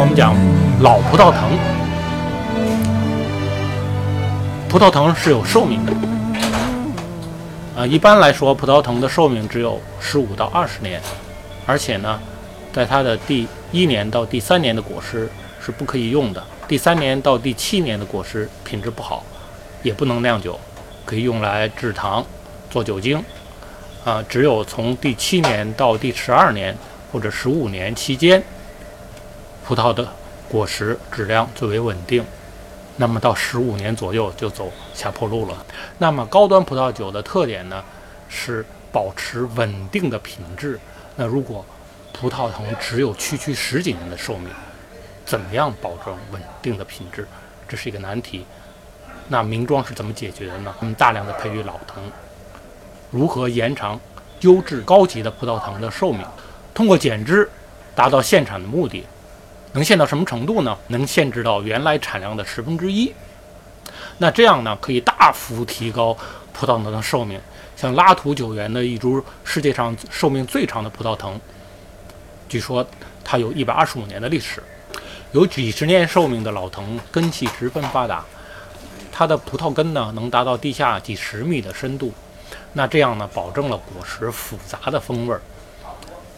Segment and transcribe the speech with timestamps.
[0.00, 0.32] 我们讲
[0.80, 1.58] 老葡萄藤。
[4.68, 5.92] 葡萄藤是有寿命的，
[7.76, 11.00] 啊，一般来说，葡萄藤的寿命只有十五到二十年，
[11.66, 12.20] 而且呢，
[12.72, 15.28] 在它的第一年到第三年的果实
[15.60, 19.24] 是不可以用的，第三年到第七年的果实品质不好，
[19.82, 20.56] 也不能酿酒，
[21.04, 22.24] 可以用来制糖、
[22.70, 23.20] 做酒精，
[24.04, 26.76] 啊，只有从第七年到第十二年
[27.10, 28.40] 或者十五年期间，
[29.68, 30.08] 葡萄的
[30.48, 32.24] 果实质量最为稳定。
[32.96, 35.62] 那么到十五年左右就走下坡路了。
[35.98, 37.84] 那么高端葡萄酒的特点呢，
[38.30, 40.80] 是保持稳定的品质。
[41.16, 41.62] 那如果
[42.14, 44.48] 葡萄藤只有区区十几年的寿命，
[45.26, 47.28] 怎么样保证稳定的品质？
[47.68, 48.46] 这是一个难题。
[49.28, 50.74] 那名庄是怎么解决的呢？
[50.80, 52.02] 我们大量的培育老藤，
[53.10, 54.00] 如何延长
[54.40, 56.24] 优质高级的葡萄藤的寿命？
[56.72, 57.46] 通过减脂
[57.94, 59.04] 达到限产的目的。
[59.72, 60.76] 能限到什么程度呢？
[60.88, 63.12] 能限制到原来产量的十分之一。
[64.18, 66.16] 那这样呢，可以大幅提高
[66.52, 67.40] 葡萄藤的寿命。
[67.76, 71.38] 像拉图酒园的一株世界上寿命最长的葡萄藤，
[72.48, 72.84] 据说
[73.22, 74.62] 它有一百二十五年的历史。
[75.32, 78.24] 有几十年寿命的老藤，根系十分发达，
[79.12, 82.12] 它的葡萄根呢能达到地下几十米的深度。
[82.72, 85.40] 那这样呢，保证了果实复杂的风味儿。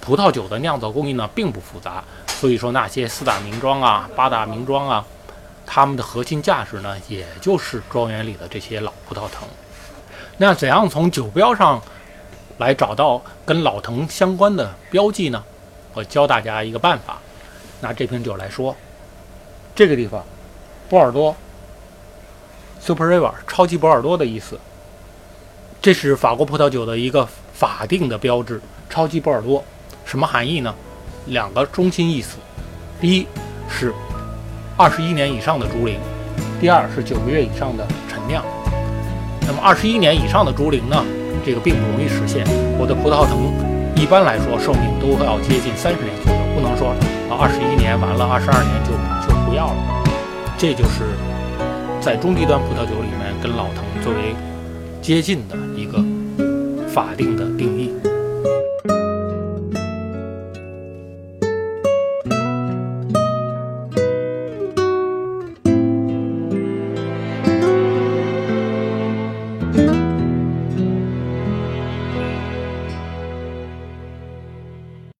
[0.00, 2.02] 葡萄酒的酿造工艺呢，并不复杂。
[2.26, 5.04] 所以说，那些四大名庄啊、八大名庄啊，
[5.66, 9.46] 他们的核心价值呢，也就是庄园里的这些老葡萄藤。
[10.38, 11.80] 那怎样从酒标上
[12.58, 15.44] 来找到跟老藤相关的标记呢？
[15.92, 17.18] 我教大家一个办法。
[17.82, 18.76] 拿这瓶酒来说，
[19.74, 20.22] 这个地方，
[20.88, 21.34] 波尔多
[22.78, 24.58] ，Super River，超级波尔多的意思。
[25.80, 29.64] 这是法国葡萄酒的一个法定的标志，超级波尔多，
[30.10, 30.74] 什么含义呢？
[31.26, 32.38] 两个中心意思，
[33.00, 33.28] 第一
[33.68, 33.94] 是
[34.76, 36.00] 二十一年以上的竹龄，
[36.60, 38.44] 第二是九个月以上的陈酿。
[39.42, 40.96] 那么二十一年以上的竹龄呢，
[41.46, 42.44] 这个并不容易实现。
[42.76, 43.54] 我的葡萄藤
[43.94, 46.88] 一般来说寿命都要接近三十年左右，不能说
[47.30, 48.90] 啊二十一年完了二十二年就
[49.22, 50.04] 就不要了。
[50.58, 51.06] 这就是
[52.00, 54.34] 在中低端葡萄酒里面跟老藤最为
[55.00, 56.02] 接近的一个
[56.88, 57.94] 法定的定义。